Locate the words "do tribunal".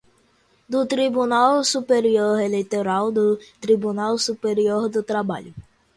0.71-1.53, 3.11-4.17